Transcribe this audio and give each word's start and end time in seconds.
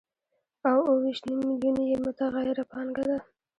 او 0.69 0.77
اوه 0.87 1.01
ویشت 1.03 1.23
نیم 1.27 1.39
میلیونه 1.49 1.81
یې 1.89 1.97
متغیره 2.05 2.63
پانګه 2.71 3.03
ده 3.09 3.17